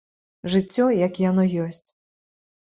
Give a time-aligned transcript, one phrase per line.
[0.53, 1.89] Жыццё як яно ёсць.